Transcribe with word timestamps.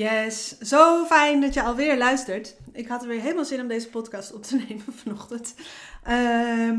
Yes, 0.00 0.58
zo 0.58 1.04
fijn 1.04 1.40
dat 1.40 1.54
je 1.54 1.62
alweer 1.62 1.98
luistert. 1.98 2.56
Ik 2.72 2.88
had 2.88 3.02
er 3.02 3.08
weer 3.08 3.20
helemaal 3.20 3.44
zin 3.44 3.60
om 3.60 3.68
deze 3.68 3.88
podcast 3.88 4.32
op 4.32 4.42
te 4.42 4.56
nemen 4.68 4.92
vanochtend. 4.94 5.54
Ehm, 6.02 6.78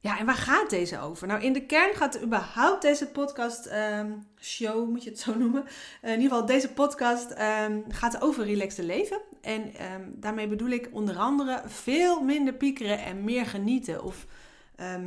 ja, 0.00 0.18
en 0.18 0.26
waar 0.26 0.34
gaat 0.34 0.70
deze 0.70 1.00
over? 1.00 1.26
Nou, 1.26 1.42
in 1.42 1.52
de 1.52 1.66
kern 1.66 1.94
gaat 1.94 2.22
überhaupt 2.22 2.82
deze 2.82 3.06
podcast, 3.06 3.66
ehm, 3.66 4.12
show 4.40 4.88
moet 4.88 5.04
je 5.04 5.10
het 5.10 5.18
zo 5.18 5.34
noemen. 5.34 5.64
in 6.02 6.10
ieder 6.10 6.22
geval, 6.22 6.46
deze 6.46 6.72
podcast 6.72 7.30
um, 7.30 7.84
gaat 7.88 8.22
over 8.22 8.44
relaxed 8.44 8.84
leven. 8.84 9.20
En 9.40 9.72
daarmee 10.14 10.48
bedoel 10.48 10.70
ik 10.70 10.88
onder 10.92 11.16
andere 11.16 11.62
veel 11.66 12.22
minder 12.22 12.54
piekeren 12.54 13.04
en 13.04 13.24
meer 13.24 13.46
genieten. 13.46 14.04
Of 14.04 14.26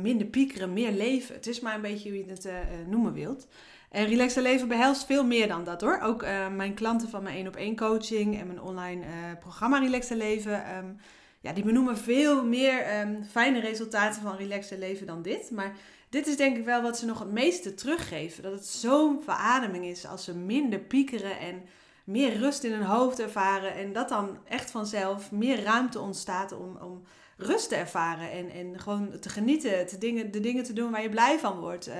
minder 0.00 0.26
piekeren, 0.26 0.72
meer 0.72 0.92
leven. 0.92 1.34
Het 1.34 1.46
is 1.46 1.60
maar 1.60 1.74
een 1.74 1.80
beetje 1.80 2.08
hoe 2.08 2.18
je 2.18 2.30
het 2.30 2.46
uh, 2.46 2.52
noemen 2.86 3.12
wilt. 3.12 3.46
En 3.90 4.06
relaxed 4.06 4.42
leven 4.42 4.68
behelst 4.68 5.06
veel 5.06 5.24
meer 5.24 5.48
dan 5.48 5.64
dat 5.64 5.80
hoor. 5.80 6.00
Ook 6.00 6.22
mijn 6.56 6.74
klanten 6.74 7.08
van 7.08 7.22
mijn 7.22 7.36
1 7.36 7.46
op 7.46 7.56
1 7.56 7.76
coaching 7.76 8.40
en 8.40 8.46
mijn 8.46 8.60
online 8.60 9.04
programma 9.40 9.78
Relaxed 9.78 10.16
Leven. 10.16 10.76
Um, 10.76 10.96
ja, 11.40 11.52
die 11.52 11.64
benoemen 11.64 11.98
veel 11.98 12.44
meer 12.44 13.00
um, 13.00 13.24
fijne 13.24 13.60
resultaten 13.60 14.22
van 14.22 14.36
relaxed 14.36 14.78
leven 14.78 15.06
dan 15.06 15.22
dit. 15.22 15.50
Maar 15.50 15.76
dit 16.08 16.26
is 16.26 16.36
denk 16.36 16.56
ik 16.56 16.64
wel 16.64 16.82
wat 16.82 16.98
ze 16.98 17.06
nog 17.06 17.18
het 17.18 17.30
meeste 17.30 17.74
teruggeven. 17.74 18.42
Dat 18.42 18.52
het 18.52 18.66
zo'n 18.66 19.22
verademing 19.22 19.84
is 19.84 20.06
als 20.06 20.24
ze 20.24 20.34
minder 20.34 20.78
piekeren 20.78 21.38
en 21.38 21.62
meer 22.10 22.36
rust 22.36 22.64
in 22.64 22.72
hun 22.72 22.82
hoofd 22.82 23.18
ervaren. 23.18 23.74
En 23.74 23.92
dat 23.92 24.08
dan 24.08 24.38
echt 24.48 24.70
vanzelf 24.70 25.30
meer 25.30 25.62
ruimte 25.62 26.00
ontstaat 26.00 26.52
om, 26.52 26.76
om 26.82 27.02
rust 27.36 27.68
te 27.68 27.74
ervaren. 27.76 28.30
En, 28.30 28.50
en 28.50 28.80
gewoon 28.80 29.18
te 29.20 29.28
genieten, 29.28 29.86
te 29.86 29.98
dingen, 29.98 30.30
de 30.30 30.40
dingen 30.40 30.64
te 30.64 30.72
doen 30.72 30.90
waar 30.90 31.02
je 31.02 31.08
blij 31.08 31.38
van 31.38 31.58
wordt. 31.58 31.88
Uh, 31.88 31.94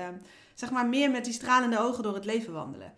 zeg 0.53 0.71
maar 0.71 0.87
meer 0.87 1.11
met 1.11 1.25
die 1.25 1.33
stralende 1.33 1.79
ogen 1.79 2.03
door 2.03 2.13
het 2.13 2.25
leven 2.25 2.53
wandelen. 2.53 2.93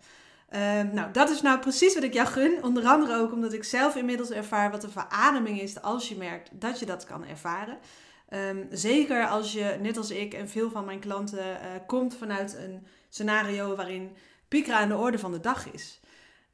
Ehm, 0.48 0.94
nou, 0.94 1.12
dat 1.12 1.30
is 1.30 1.42
nou 1.42 1.58
precies 1.58 1.94
wat 1.94 2.02
ik 2.02 2.12
jou 2.12 2.26
gun. 2.26 2.64
Onder 2.64 2.86
andere 2.86 3.16
ook 3.16 3.32
omdat 3.32 3.52
ik 3.52 3.64
zelf 3.64 3.96
inmiddels 3.96 4.30
ervaar 4.30 4.70
wat 4.70 4.84
een 4.84 4.90
verademing 4.90 5.60
is 5.60 5.82
als 5.82 6.08
je 6.08 6.16
merkt 6.16 6.50
dat 6.52 6.78
je 6.78 6.86
dat 6.86 7.04
kan 7.04 7.26
ervaren. 7.26 7.78
Um, 8.30 8.66
zeker 8.70 9.26
als 9.26 9.52
je, 9.52 9.76
net 9.80 9.96
als 9.96 10.10
ik 10.10 10.34
en 10.34 10.48
veel 10.48 10.70
van 10.70 10.84
mijn 10.84 10.98
klanten, 10.98 11.38
uh, 11.38 11.54
komt 11.86 12.16
vanuit 12.16 12.56
een 12.56 12.86
scenario 13.08 13.76
waarin 13.76 14.16
piekeren 14.48 14.78
aan 14.78 14.88
de 14.88 14.96
orde 14.96 15.18
van 15.18 15.32
de 15.32 15.40
dag 15.40 15.72
is. 15.72 16.00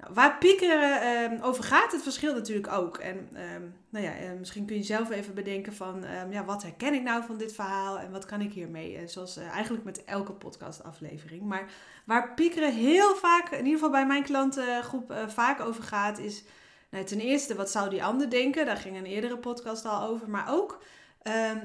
Nou, 0.00 0.14
waar 0.14 0.38
piekeren 0.38 1.08
um, 1.32 1.40
over 1.42 1.64
gaat, 1.64 1.92
het 1.92 2.02
verschilt 2.02 2.34
natuurlijk 2.34 2.72
ook. 2.72 2.96
En 2.96 3.16
um, 3.54 3.74
nou 3.88 4.04
ja, 4.04 4.20
uh, 4.20 4.38
misschien 4.38 4.66
kun 4.66 4.76
je 4.76 4.82
zelf 4.82 5.10
even 5.10 5.34
bedenken 5.34 5.74
van, 5.74 6.04
um, 6.04 6.32
ja, 6.32 6.44
wat 6.44 6.62
herken 6.62 6.94
ik 6.94 7.02
nou 7.02 7.24
van 7.24 7.38
dit 7.38 7.52
verhaal 7.52 7.98
en 7.98 8.10
wat 8.10 8.26
kan 8.26 8.40
ik 8.40 8.52
hiermee? 8.52 9.00
Uh, 9.00 9.08
zoals 9.08 9.38
uh, 9.38 9.48
eigenlijk 9.48 9.84
met 9.84 10.04
elke 10.04 10.32
podcastaflevering. 10.32 11.42
Maar 11.42 11.70
waar 12.04 12.34
piekeren 12.34 12.74
heel 12.74 13.14
vaak, 13.14 13.50
in 13.50 13.58
ieder 13.58 13.72
geval 13.72 13.90
bij 13.90 14.06
mijn 14.06 14.22
klantengroep, 14.22 15.14
vaak 15.26 15.60
over 15.60 15.82
gaat, 15.82 16.18
is 16.18 16.44
nou, 16.90 17.04
ten 17.04 17.20
eerste, 17.20 17.54
wat 17.54 17.70
zou 17.70 17.90
die 17.90 18.04
ander 18.04 18.30
denken? 18.30 18.66
Daar 18.66 18.76
ging 18.76 18.96
een 18.96 19.06
eerdere 19.06 19.38
podcast 19.38 19.84
al 19.84 20.08
over. 20.08 20.30
Maar 20.30 20.46
ook, 20.50 20.82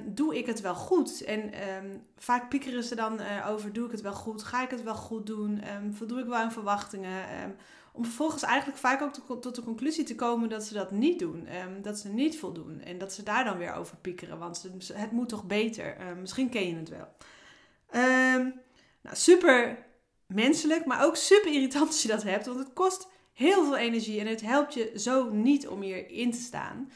doe 0.06 0.38
ik 0.38 0.46
het 0.46 0.62
wel 0.62 0.76
goed? 0.76 1.24
En 1.24 1.52
vaak 2.18 2.50
piekeren 2.50 2.84
ze 2.84 2.96
dan 2.96 3.20
over, 3.48 3.74
doe 3.74 3.86
ik 3.86 3.92
het 3.92 4.02
wel 4.02 4.14
goed? 4.14 4.44
Ga 4.44 4.64
ik 4.64 4.70
het 4.70 4.84
wel 4.84 4.96
goed 4.96 5.26
doen? 5.26 5.62
voldoe 5.92 6.20
ik 6.20 6.26
wel 6.26 6.36
aan 6.36 6.52
verwachtingen? 6.52 7.56
Om 7.96 8.04
vervolgens 8.04 8.44
eigenlijk 8.44 8.80
vaak 8.80 9.02
ook 9.02 9.42
tot 9.42 9.56
de 9.56 9.64
conclusie 9.64 10.04
te 10.04 10.16
komen 10.16 10.50
dat 10.50 10.64
ze 10.64 10.74
dat 10.74 10.92
niet 10.92 11.20
doen. 11.20 11.48
Um, 11.66 11.82
dat 11.82 12.00
ze 12.00 12.10
niet 12.10 12.40
voldoen. 12.40 12.82
En 12.82 12.98
dat 12.98 13.14
ze 13.14 13.24
daar 13.24 13.44
dan 13.44 13.58
weer 13.58 13.74
over 13.74 13.98
piekeren. 13.98 14.38
Want 14.38 14.70
het 14.94 15.12
moet 15.12 15.30
toch 15.30 15.44
beter. 15.44 16.08
Um, 16.08 16.20
misschien 16.20 16.50
ken 16.50 16.68
je 16.68 16.76
het 16.76 16.90
wel. 16.90 17.08
Um, 17.92 18.62
nou, 19.02 19.16
super 19.16 19.86
menselijk, 20.26 20.86
maar 20.86 21.06
ook 21.06 21.16
super 21.16 21.52
irritant 21.52 21.88
als 21.88 22.02
je 22.02 22.08
dat 22.08 22.24
hebt. 22.24 22.46
Want 22.46 22.60
het 22.60 22.74
kost 22.74 23.08
heel 23.34 23.64
veel 23.64 23.78
energie 23.78 24.20
en 24.20 24.28
het 24.28 24.42
helpt 24.42 24.74
je 24.74 24.92
zo 24.96 25.30
niet 25.30 25.68
om 25.68 25.82
hierin 25.82 26.32
te 26.32 26.42
staan. 26.42 26.92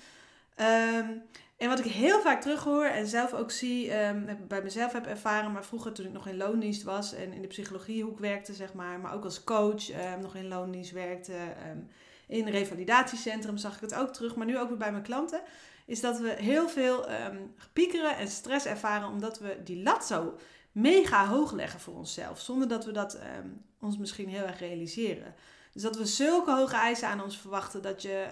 Um, 0.98 1.22
en 1.60 1.70
wat 1.70 1.80
ik 1.80 1.86
heel 1.86 2.22
vaak 2.22 2.42
terughoor 2.42 2.86
en 2.86 3.08
zelf 3.08 3.34
ook 3.34 3.52
zie, 3.52 4.06
um, 4.06 4.28
bij 4.48 4.62
mezelf 4.64 4.92
heb 4.92 5.06
ervaren, 5.06 5.52
maar 5.52 5.66
vroeger 5.66 5.94
toen 5.94 6.06
ik 6.06 6.12
nog 6.12 6.28
in 6.28 6.38
loondienst 6.38 6.84
was 6.84 7.14
en 7.14 7.34
in 7.34 7.42
de 7.42 7.48
psychologiehoek 7.48 8.20
werkte, 8.20 8.54
zeg 8.54 8.74
maar, 8.74 9.00
maar 9.00 9.14
ook 9.14 9.24
als 9.24 9.44
coach 9.44 9.90
um, 9.90 10.22
nog 10.22 10.36
in 10.36 10.48
loondienst 10.48 10.92
werkte, 10.92 11.34
um, 11.70 11.88
in 12.28 12.48
revalidatiecentrum 12.48 13.58
zag 13.58 13.76
ik 13.76 13.82
het 13.82 13.96
ook 13.96 14.14
terug, 14.14 14.36
maar 14.36 14.46
nu 14.46 14.60
ook 14.60 14.68
weer 14.68 14.78
bij 14.78 14.92
mijn 14.92 15.04
klanten, 15.04 15.42
is 15.86 16.02
dat 16.02 16.20
we 16.20 16.30
heel 16.30 16.70
veel 16.70 17.06
piekeren 17.74 18.18
en 18.18 18.28
stress 18.28 18.66
ervaren 18.66 19.08
omdat 19.08 19.40
we 19.40 19.58
die 19.64 19.84
lat 19.84 20.06
zo 20.06 20.38
mega 20.72 21.28
hoog 21.28 21.52
leggen 21.52 21.80
voor 21.80 21.96
onszelf, 21.96 22.40
zonder 22.40 22.68
dat 22.68 22.86
we 22.86 22.92
dat 22.92 23.20
ons 23.80 23.98
misschien 23.98 24.30
heel 24.30 24.44
erg 24.44 24.60
realiseren. 24.60 25.36
Dus 25.74 25.82
dat 25.82 25.98
we 25.98 26.06
zulke 26.06 26.52
hoge 26.52 26.76
eisen 26.76 27.08
aan 27.08 27.24
ons 27.24 27.38
verwachten 27.38 27.82
dat 27.82 28.02
je 28.02 28.28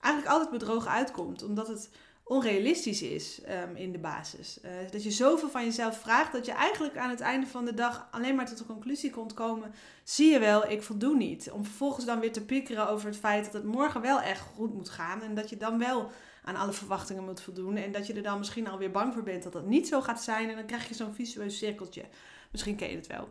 eigenlijk 0.00 0.34
altijd 0.34 0.50
bedrogen 0.50 0.90
uitkomt, 0.90 1.42
omdat 1.42 1.68
het 1.68 1.90
onrealistisch 2.24 3.02
is 3.02 3.40
um, 3.48 3.76
in 3.76 3.92
de 3.92 3.98
basis. 3.98 4.58
Uh, 4.64 4.70
dat 4.90 5.02
je 5.02 5.10
zoveel 5.10 5.48
van 5.48 5.64
jezelf 5.64 6.00
vraagt 6.00 6.32
dat 6.32 6.46
je 6.46 6.52
eigenlijk 6.52 6.96
aan 6.96 7.10
het 7.10 7.20
einde 7.20 7.46
van 7.46 7.64
de 7.64 7.74
dag 7.74 8.08
alleen 8.10 8.34
maar 8.34 8.46
tot 8.46 8.58
de 8.58 8.66
conclusie 8.66 9.10
kunt 9.10 9.34
komen: 9.34 9.74
zie 10.04 10.30
je 10.30 10.38
wel, 10.38 10.70
ik 10.70 10.82
voldoe 10.82 11.16
niet. 11.16 11.50
Om 11.50 11.64
vervolgens 11.64 12.04
dan 12.04 12.20
weer 12.20 12.32
te 12.32 12.44
piekeren 12.44 12.88
over 12.88 13.06
het 13.06 13.16
feit 13.16 13.44
dat 13.44 13.52
het 13.52 13.64
morgen 13.64 14.00
wel 14.00 14.20
echt 14.20 14.40
goed 14.40 14.74
moet 14.74 14.88
gaan 14.88 15.22
en 15.22 15.34
dat 15.34 15.48
je 15.48 15.56
dan 15.56 15.78
wel 15.78 16.10
aan 16.44 16.56
alle 16.56 16.72
verwachtingen 16.72 17.24
moet 17.24 17.40
voldoen 17.40 17.76
en 17.76 17.92
dat 17.92 18.06
je 18.06 18.12
er 18.12 18.22
dan 18.22 18.38
misschien 18.38 18.68
alweer 18.68 18.90
bang 18.90 19.14
voor 19.14 19.22
bent 19.22 19.42
dat 19.42 19.52
dat 19.52 19.66
niet 19.66 19.88
zo 19.88 20.00
gaat 20.00 20.22
zijn 20.22 20.48
en 20.48 20.56
dan 20.56 20.66
krijg 20.66 20.88
je 20.88 20.94
zo'n 20.94 21.14
visueus 21.14 21.58
cirkeltje. 21.58 22.02
Misschien 22.50 22.76
ken 22.76 22.90
je 22.90 22.96
het 22.96 23.06
wel. 23.06 23.28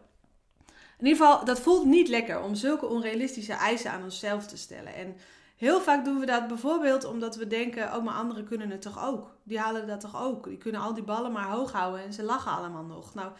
In 0.97 1.07
ieder 1.07 1.25
geval, 1.25 1.45
dat 1.45 1.59
voelt 1.59 1.85
niet 1.85 2.07
lekker 2.07 2.41
om 2.41 2.55
zulke 2.55 2.87
onrealistische 2.87 3.53
eisen 3.53 3.91
aan 3.91 4.03
onszelf 4.03 4.47
te 4.47 4.57
stellen. 4.57 4.93
En 4.93 5.15
Heel 5.61 5.81
vaak 5.81 6.05
doen 6.05 6.19
we 6.19 6.25
dat 6.25 6.47
bijvoorbeeld 6.47 7.05
omdat 7.05 7.35
we 7.35 7.47
denken: 7.47 7.95
oh, 7.95 8.03
maar 8.03 8.13
anderen 8.13 8.45
kunnen 8.45 8.69
het 8.69 8.81
toch 8.81 9.05
ook? 9.05 9.35
Die 9.43 9.59
halen 9.59 9.87
dat 9.87 9.99
toch 9.99 10.23
ook? 10.23 10.43
Die 10.43 10.57
kunnen 10.57 10.81
al 10.81 10.93
die 10.93 11.03
ballen 11.03 11.31
maar 11.31 11.49
hoog 11.49 11.71
houden 11.71 12.03
en 12.03 12.13
ze 12.13 12.23
lachen 12.23 12.51
allemaal 12.51 12.83
nog. 12.83 13.13
Nou 13.13 13.31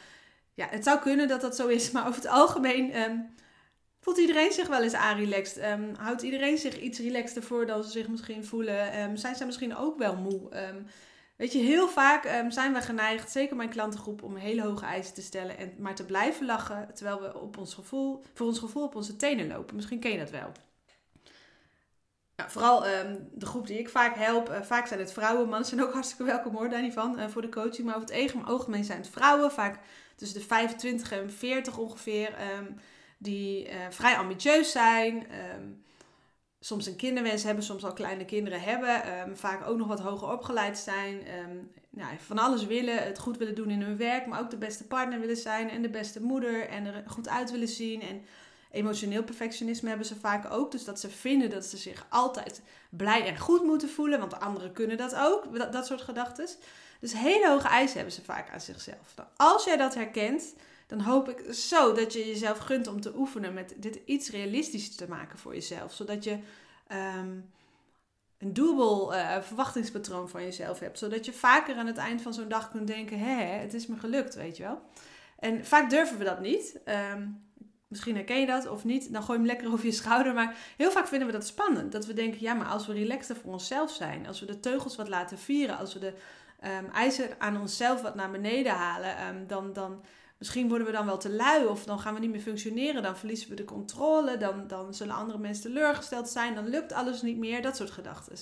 ja, 0.53 0.67
het 0.69 0.83
zou 0.83 0.99
kunnen 0.99 1.27
dat 1.27 1.41
dat 1.41 1.55
zo 1.55 1.67
is, 1.67 1.91
maar 1.91 2.07
over 2.07 2.21
het 2.21 2.31
algemeen 2.31 3.01
um, 3.01 3.29
voelt 3.99 4.17
iedereen 4.17 4.51
zich 4.51 4.67
wel 4.67 4.81
eens 4.81 4.93
aanrelaxed. 4.93 5.63
Um, 5.63 5.95
houdt 5.95 6.21
iedereen 6.21 6.57
zich 6.57 6.79
iets 6.79 6.99
relaxter 6.99 7.43
voor 7.43 7.65
dan 7.65 7.83
ze 7.83 7.89
zich 7.89 8.07
misschien 8.07 8.45
voelen? 8.45 9.01
Um, 9.01 9.15
zijn 9.15 9.35
ze 9.35 9.45
misschien 9.45 9.75
ook 9.75 9.97
wel 9.97 10.15
moe? 10.15 10.49
weet 11.37 11.51
je, 11.51 11.59
heel 11.59 11.87
vaak 11.87 12.45
zijn 12.49 12.73
we 12.73 12.81
geneigd, 12.81 13.31
zeker 13.31 13.55
mijn 13.55 13.69
klantengroep, 13.69 14.23
om 14.23 14.35
hele 14.35 14.61
hoge 14.61 14.85
eisen 14.85 15.13
te 15.13 15.21
stellen 15.21 15.57
en 15.57 15.73
maar 15.77 15.95
te 15.95 16.05
blijven 16.05 16.45
lachen 16.45 16.89
terwijl 16.93 17.21
we 17.21 17.39
op 17.39 17.57
ons 17.57 17.73
gevoel, 17.73 18.23
voor 18.33 18.47
ons 18.47 18.59
gevoel 18.59 18.83
op 18.83 18.95
onze 18.95 19.15
tenen 19.15 19.47
lopen. 19.47 19.75
Misschien 19.75 19.99
ken 19.99 20.11
je 20.11 20.17
dat 20.17 20.29
wel 20.29 20.51
vooral 22.51 22.87
um, 22.87 23.29
de 23.33 23.45
groep 23.45 23.67
die 23.67 23.79
ik 23.79 23.89
vaak 23.89 24.15
help, 24.15 24.49
uh, 24.49 24.61
vaak 24.61 24.87
zijn 24.87 24.99
het 24.99 25.13
vrouwen. 25.13 25.49
Mannen 25.49 25.67
zijn 25.67 25.81
ook 25.81 25.93
hartstikke 25.99 26.23
welkom 26.23 26.55
hoor, 26.55 26.69
daar 26.69 26.81
niet 26.81 26.93
van, 26.93 27.19
uh, 27.19 27.27
voor 27.27 27.41
de 27.41 27.49
coaching. 27.49 27.87
Maar 27.87 27.95
over 27.95 28.15
het 28.15 28.45
algemeen 28.45 28.83
zijn 28.83 28.97
het 28.97 29.09
vrouwen, 29.09 29.51
vaak 29.51 29.79
tussen 30.15 30.39
de 30.39 30.45
25 30.45 31.11
en 31.11 31.31
40 31.31 31.77
ongeveer, 31.77 32.35
um, 32.57 32.79
die 33.17 33.67
uh, 33.67 33.73
vrij 33.89 34.17
ambitieus 34.17 34.71
zijn. 34.71 35.15
Um, 35.15 35.83
soms 36.59 36.85
een 36.85 36.95
kinderwens 36.95 37.43
hebben, 37.43 37.63
soms 37.63 37.83
al 37.83 37.93
kleine 37.93 38.25
kinderen 38.25 38.61
hebben. 38.61 39.01
vaak 39.37 39.67
ook 39.67 39.77
nog 39.77 39.87
wat 39.87 39.99
hoger 39.99 40.31
opgeleid 40.31 40.77
zijn. 40.77 41.23
Nou, 41.89 42.17
van 42.17 42.37
alles 42.37 42.65
willen, 42.65 43.03
het 43.03 43.19
goed 43.19 43.37
willen 43.37 43.55
doen 43.55 43.69
in 43.69 43.81
hun 43.81 43.97
werk, 43.97 44.25
maar 44.25 44.39
ook 44.39 44.49
de 44.49 44.57
beste 44.57 44.87
partner 44.87 45.19
willen 45.19 45.37
zijn 45.37 45.69
en 45.69 45.81
de 45.81 45.89
beste 45.89 46.21
moeder 46.21 46.67
en 46.67 46.85
er 46.85 47.03
goed 47.05 47.29
uit 47.29 47.51
willen 47.51 47.67
zien. 47.67 48.01
En 48.01 48.21
Emotioneel 48.71 49.23
perfectionisme 49.23 49.89
hebben 49.89 50.07
ze 50.07 50.15
vaak 50.15 50.53
ook. 50.53 50.71
Dus 50.71 50.83
dat 50.83 50.99
ze 50.99 51.09
vinden 51.09 51.49
dat 51.49 51.65
ze 51.65 51.77
zich 51.77 52.05
altijd 52.09 52.61
blij 52.89 53.25
en 53.25 53.37
goed 53.37 53.63
moeten 53.63 53.89
voelen. 53.89 54.19
Want 54.19 54.39
anderen 54.39 54.71
kunnen 54.71 54.97
dat 54.97 55.15
ook. 55.15 55.57
Dat, 55.57 55.71
dat 55.73 55.85
soort 55.85 56.01
gedachten. 56.01 56.47
Dus 56.99 57.13
hele 57.13 57.49
hoge 57.49 57.67
eisen 57.67 57.95
hebben 57.95 58.13
ze 58.13 58.21
vaak 58.21 58.49
aan 58.51 58.61
zichzelf. 58.61 59.13
Nou, 59.15 59.29
als 59.35 59.63
jij 59.63 59.77
dat 59.77 59.93
herkent, 59.95 60.53
dan 60.87 60.99
hoop 60.99 61.29
ik 61.29 61.53
zo 61.53 61.93
dat 61.93 62.13
je 62.13 62.27
jezelf 62.27 62.57
gunt 62.57 62.87
om 62.87 63.01
te 63.01 63.15
oefenen 63.15 63.53
met 63.53 63.73
dit 63.77 63.99
iets 64.05 64.29
realistischer 64.29 64.95
te 64.95 65.07
maken 65.07 65.39
voor 65.39 65.53
jezelf. 65.53 65.93
Zodat 65.93 66.23
je 66.23 66.37
um, 67.17 67.49
een 68.37 68.53
doable 68.53 69.15
uh, 69.15 69.41
verwachtingspatroon 69.41 70.29
van 70.29 70.43
jezelf 70.43 70.79
hebt. 70.79 70.97
Zodat 70.99 71.25
je 71.25 71.33
vaker 71.33 71.75
aan 71.75 71.87
het 71.87 71.97
eind 71.97 72.21
van 72.21 72.33
zo'n 72.33 72.47
dag 72.47 72.71
kunt 72.71 72.87
denken: 72.87 73.19
hé, 73.19 73.43
het 73.43 73.73
is 73.73 73.87
me 73.87 73.97
gelukt, 73.97 74.35
weet 74.35 74.57
je 74.57 74.63
wel. 74.63 74.81
En 75.39 75.65
vaak 75.65 75.89
durven 75.89 76.17
we 76.17 76.23
dat 76.23 76.39
niet. 76.39 76.79
Um, 77.13 77.50
misschien 77.91 78.15
herken 78.15 78.39
je 78.39 78.45
dat 78.45 78.67
of 78.67 78.83
niet, 78.83 79.13
dan 79.13 79.23
gooi 79.23 79.39
je 79.39 79.45
hem 79.45 79.53
lekker 79.53 79.73
over 79.73 79.85
je 79.85 79.91
schouder. 79.91 80.33
Maar 80.33 80.55
heel 80.77 80.91
vaak 80.91 81.07
vinden 81.07 81.27
we 81.27 81.33
dat 81.33 81.47
spannend. 81.47 81.91
Dat 81.91 82.05
we 82.05 82.13
denken, 82.13 82.41
ja, 82.41 82.53
maar 82.53 82.67
als 82.67 82.87
we 82.87 82.93
relaxter 82.93 83.35
voor 83.35 83.51
onszelf 83.51 83.91
zijn, 83.91 84.27
als 84.27 84.39
we 84.39 84.45
de 84.45 84.59
teugels 84.59 84.95
wat 84.95 85.07
laten 85.07 85.37
vieren, 85.37 85.77
als 85.77 85.93
we 85.93 85.99
de 85.99 86.13
um, 86.63 86.89
ijzer 86.93 87.35
aan 87.37 87.59
onszelf 87.59 88.01
wat 88.01 88.15
naar 88.15 88.31
beneden 88.31 88.71
halen, 88.71 89.17
ehm, 89.17 89.47
dan, 89.47 89.73
dan 89.73 90.03
misschien 90.37 90.67
worden 90.67 90.87
we 90.87 90.93
dan 90.93 91.05
wel 91.05 91.17
te 91.17 91.29
lui 91.31 91.65
of 91.65 91.83
dan 91.83 91.99
gaan 91.99 92.13
we 92.13 92.19
niet 92.19 92.31
meer 92.31 92.41
functioneren, 92.41 93.03
dan 93.03 93.17
verliezen 93.17 93.49
we 93.49 93.55
de 93.55 93.65
controle, 93.65 94.37
dan, 94.37 94.67
dan 94.67 94.93
zullen 94.93 95.15
andere 95.15 95.39
mensen 95.39 95.63
teleurgesteld 95.63 96.29
zijn, 96.29 96.55
dan 96.55 96.67
lukt 96.67 96.93
alles 96.93 97.21
niet 97.21 97.37
meer, 97.37 97.61
dat 97.61 97.75
soort 97.75 97.91
gedachten. 97.91 98.35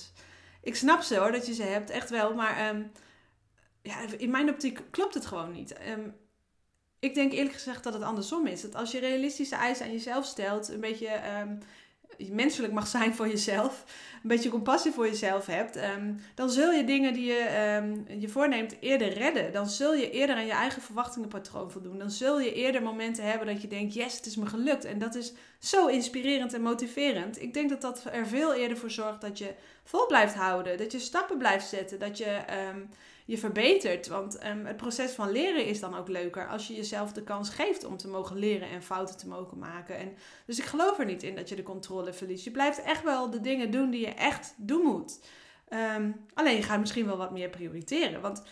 Ik 0.62 0.76
snap 0.76 1.02
ze 1.02 1.16
hoor, 1.16 1.32
dat 1.32 1.46
je 1.46 1.54
ze 1.54 1.62
hebt, 1.62 1.90
echt 1.90 2.10
wel, 2.10 2.34
maar 2.34 2.74
um, 2.74 2.90
ja, 3.82 3.96
in 4.18 4.30
mijn 4.30 4.50
optiek 4.50 4.82
klopt 4.90 5.14
het 5.14 5.26
gewoon 5.26 5.52
niet. 5.52 5.74
Ik 7.00 7.14
denk 7.14 7.32
eerlijk 7.32 7.54
gezegd 7.54 7.84
dat 7.84 7.92
het 7.92 8.02
andersom 8.02 8.46
is. 8.46 8.60
Dat 8.60 8.74
als 8.74 8.90
je 8.90 8.98
realistische 8.98 9.54
eisen 9.54 9.86
aan 9.86 9.92
jezelf 9.92 10.24
stelt, 10.24 10.68
een 10.68 10.80
beetje 10.80 11.20
menselijk 12.28 12.72
mag 12.72 12.86
zijn 12.86 13.14
voor 13.14 13.28
jezelf, 13.28 13.84
een 14.22 14.28
beetje 14.28 14.50
compassie 14.50 14.92
voor 14.92 15.06
jezelf 15.06 15.46
hebt, 15.46 15.76
um, 15.76 16.20
dan 16.34 16.50
zul 16.50 16.72
je 16.72 16.84
dingen 16.84 17.12
die 17.12 17.24
je 17.24 17.78
um, 17.82 18.20
je 18.20 18.28
voorneemt 18.28 18.76
eerder 18.80 19.12
redden. 19.12 19.52
Dan 19.52 19.68
zul 19.68 19.94
je 19.94 20.10
eerder 20.10 20.36
aan 20.36 20.46
je 20.46 20.52
eigen 20.52 20.82
verwachtingenpatroon 20.82 21.70
voldoen. 21.70 21.98
Dan 21.98 22.10
zul 22.10 22.40
je 22.40 22.54
eerder 22.54 22.82
momenten 22.82 23.24
hebben 23.24 23.46
dat 23.46 23.62
je 23.62 23.68
denkt, 23.68 23.94
yes, 23.94 24.16
het 24.16 24.26
is 24.26 24.36
me 24.36 24.46
gelukt. 24.46 24.84
En 24.84 24.98
dat 24.98 25.14
is 25.14 25.32
zo 25.60 25.86
inspirerend 25.86 26.52
en 26.52 26.62
motiverend. 26.62 27.42
Ik 27.42 27.54
denk 27.54 27.68
dat 27.68 27.80
dat 27.80 28.04
er 28.12 28.26
veel 28.26 28.54
eerder 28.54 28.76
voor 28.76 28.90
zorgt 28.90 29.20
dat 29.20 29.38
je 29.38 29.54
vol 29.84 30.06
blijft 30.06 30.34
houden, 30.34 30.78
dat 30.78 30.92
je 30.92 30.98
stappen 30.98 31.38
blijft 31.38 31.68
zetten, 31.68 31.98
dat 31.98 32.18
je... 32.18 32.38
Um, 32.74 32.88
je 33.30 33.38
verbetert. 33.38 34.06
Want 34.06 34.46
um, 34.46 34.66
het 34.66 34.76
proces 34.76 35.12
van 35.12 35.30
leren 35.30 35.64
is 35.64 35.80
dan 35.80 35.96
ook 35.96 36.08
leuker 36.08 36.48
als 36.48 36.66
je 36.66 36.74
jezelf 36.74 37.12
de 37.12 37.22
kans 37.22 37.50
geeft 37.50 37.84
om 37.84 37.96
te 37.96 38.08
mogen 38.08 38.38
leren 38.38 38.68
en 38.68 38.82
fouten 38.82 39.16
te 39.16 39.28
mogen 39.28 39.58
maken. 39.58 39.96
En, 39.96 40.16
dus 40.46 40.58
ik 40.58 40.64
geloof 40.64 40.98
er 40.98 41.04
niet 41.04 41.22
in 41.22 41.34
dat 41.34 41.48
je 41.48 41.56
de 41.56 41.62
controle 41.62 42.12
verliest. 42.12 42.44
Je 42.44 42.50
blijft 42.50 42.82
echt 42.82 43.02
wel 43.02 43.30
de 43.30 43.40
dingen 43.40 43.70
doen 43.70 43.90
die 43.90 44.00
je 44.00 44.14
echt 44.14 44.54
doen 44.56 44.82
moet. 44.82 45.20
Um, 45.96 46.26
alleen 46.34 46.56
je 46.56 46.62
gaat 46.62 46.80
misschien 46.80 47.06
wel 47.06 47.16
wat 47.16 47.30
meer 47.30 47.48
prioriteren. 47.48 48.20
Want 48.20 48.42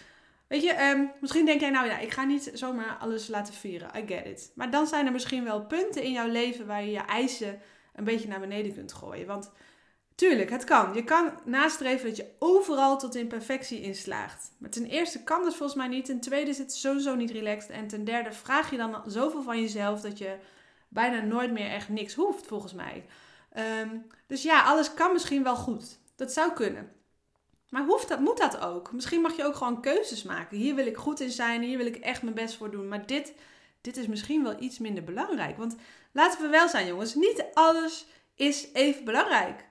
weet 0.48 0.62
je, 0.62 0.90
um, 0.90 1.10
misschien 1.20 1.46
denk 1.46 1.60
jij 1.60 1.70
nou 1.70 1.86
ja, 1.86 1.98
ik 1.98 2.12
ga 2.12 2.24
niet 2.24 2.50
zomaar 2.54 2.96
alles 3.00 3.28
laten 3.28 3.54
vieren. 3.54 3.90
I 3.96 4.06
get 4.06 4.26
it. 4.26 4.52
Maar 4.54 4.70
dan 4.70 4.86
zijn 4.86 5.06
er 5.06 5.12
misschien 5.12 5.44
wel 5.44 5.66
punten 5.66 6.02
in 6.02 6.12
jouw 6.12 6.28
leven 6.28 6.66
waar 6.66 6.84
je 6.84 6.90
je 6.90 6.98
eisen 6.98 7.60
een 7.94 8.04
beetje 8.04 8.28
naar 8.28 8.40
beneden 8.40 8.74
kunt 8.74 8.92
gooien. 8.92 9.26
Want 9.26 9.50
Tuurlijk, 10.18 10.50
het 10.50 10.64
kan. 10.64 10.94
Je 10.94 11.04
kan 11.04 11.32
nastreven 11.44 12.08
dat 12.08 12.16
je 12.16 12.30
overal 12.38 12.98
tot 12.98 13.14
in 13.14 13.26
perfectie 13.26 13.80
inslaagt. 13.80 14.50
Maar 14.58 14.70
ten 14.70 14.84
eerste 14.84 15.22
kan 15.22 15.42
dat 15.42 15.56
volgens 15.56 15.78
mij 15.78 15.88
niet. 15.88 16.04
Ten 16.04 16.20
tweede 16.20 16.50
is 16.50 16.58
het 16.58 16.72
sowieso 16.72 17.14
niet 17.14 17.30
relaxed. 17.30 17.70
En 17.70 17.86
ten 17.86 18.04
derde 18.04 18.32
vraag 18.32 18.70
je 18.70 18.76
dan 18.76 19.02
zoveel 19.06 19.42
van 19.42 19.60
jezelf 19.60 20.00
dat 20.00 20.18
je 20.18 20.36
bijna 20.88 21.20
nooit 21.20 21.52
meer 21.52 21.70
echt 21.70 21.88
niks 21.88 22.14
hoeft, 22.14 22.46
volgens 22.46 22.72
mij. 22.72 23.04
Um, 23.82 24.06
dus 24.26 24.42
ja, 24.42 24.62
alles 24.62 24.94
kan 24.94 25.12
misschien 25.12 25.42
wel 25.42 25.56
goed. 25.56 25.98
Dat 26.16 26.32
zou 26.32 26.52
kunnen. 26.52 26.92
Maar 27.68 27.84
hoeft 27.84 28.08
dat, 28.08 28.20
moet 28.20 28.38
dat 28.38 28.60
ook? 28.60 28.92
Misschien 28.92 29.20
mag 29.20 29.36
je 29.36 29.44
ook 29.44 29.54
gewoon 29.54 29.80
keuzes 29.80 30.22
maken. 30.22 30.56
Hier 30.56 30.74
wil 30.74 30.86
ik 30.86 30.96
goed 30.96 31.20
in 31.20 31.30
zijn, 31.30 31.62
hier 31.62 31.76
wil 31.76 31.86
ik 31.86 31.96
echt 31.96 32.22
mijn 32.22 32.34
best 32.34 32.56
voor 32.56 32.70
doen. 32.70 32.88
Maar 32.88 33.06
dit, 33.06 33.32
dit 33.80 33.96
is 33.96 34.06
misschien 34.06 34.42
wel 34.42 34.62
iets 34.62 34.78
minder 34.78 35.04
belangrijk. 35.04 35.56
Want 35.56 35.76
laten 36.12 36.42
we 36.42 36.48
wel 36.48 36.68
zijn, 36.68 36.86
jongens, 36.86 37.14
niet 37.14 37.44
alles 37.52 38.06
is 38.34 38.68
even 38.72 39.04
belangrijk 39.04 39.68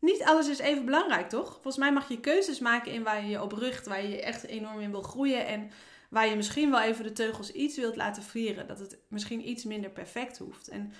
niet 0.00 0.22
alles 0.22 0.48
is 0.48 0.58
even 0.58 0.84
belangrijk, 0.84 1.28
toch? 1.28 1.52
Volgens 1.52 1.76
mij 1.76 1.92
mag 1.92 2.08
je 2.08 2.20
keuzes 2.20 2.58
maken 2.58 2.92
in 2.92 3.02
waar 3.02 3.22
je 3.22 3.28
je 3.28 3.42
op 3.42 3.52
richt, 3.52 3.86
waar 3.86 4.02
je 4.02 4.08
je 4.08 4.22
echt 4.22 4.44
enorm 4.44 4.80
in 4.80 4.90
wil 4.90 5.02
groeien 5.02 5.46
en 5.46 5.70
waar 6.10 6.28
je 6.28 6.36
misschien 6.36 6.70
wel 6.70 6.80
even 6.80 7.04
de 7.04 7.12
teugels 7.12 7.52
iets 7.52 7.76
wilt 7.76 7.96
laten 7.96 8.22
vieren. 8.22 8.66
Dat 8.66 8.78
het 8.78 8.98
misschien 9.08 9.48
iets 9.48 9.64
minder 9.64 9.90
perfect 9.90 10.38
hoeft. 10.38 10.68
En 10.68 10.92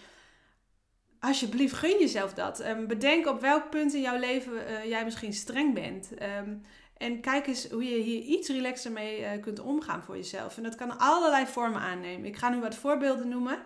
alsjeblieft, 1.21 1.75
gun 1.75 1.99
jezelf 1.99 2.35
dat. 2.35 2.67
Um, 2.67 2.87
bedenk 2.87 3.27
op 3.27 3.41
welk 3.41 3.71
punt 3.71 3.95
in 3.95 4.01
jouw 4.01 4.19
leven 4.19 4.53
uh, 4.53 4.85
jij 4.85 5.05
misschien 5.05 5.33
streng 5.33 5.75
bent. 5.75 6.11
Um, 6.23 6.63
en 6.97 7.21
kijk 7.21 7.47
eens 7.47 7.69
hoe 7.71 7.85
je 7.85 8.03
hier 8.03 8.21
iets 8.23 8.49
relaxer 8.49 8.93
mee 8.93 9.21
uh, 9.21 9.29
kunt 9.41 9.61
omgaan 9.61 10.03
voor 10.03 10.17
jezelf. 10.17 10.57
En 10.57 10.63
dat 10.63 10.75
kan 10.75 10.99
allerlei 10.99 11.47
vormen 11.47 11.81
aannemen. 11.81 12.27
Ik 12.27 12.37
ga 12.37 12.49
nu 12.49 12.61
wat 12.61 12.75
voorbeelden 12.75 13.29
noemen 13.29 13.59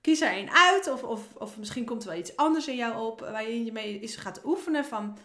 kies 0.00 0.20
er 0.20 0.30
één 0.30 0.50
uit. 0.50 0.90
Of, 0.90 1.02
of, 1.02 1.34
of 1.34 1.58
misschien 1.58 1.84
komt 1.84 2.02
er 2.02 2.08
wel 2.08 2.18
iets 2.18 2.36
anders 2.36 2.68
in 2.68 2.76
jou 2.76 3.06
op 3.06 3.20
waarin 3.20 3.64
je 3.64 3.72
mee 3.72 4.00
is 4.00 4.16
gaat 4.16 4.44
oefenen 4.44 4.84
van... 4.84 5.18